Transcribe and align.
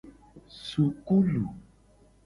Sukulu. 0.65 1.43